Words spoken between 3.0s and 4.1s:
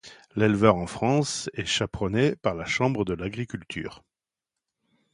de l'Agriculture.